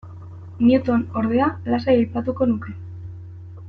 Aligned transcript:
Newton, 0.67 1.03
ordea, 1.21 1.51
lasai 1.75 1.97
aipatuko 2.01 2.53
nuke. 2.53 2.79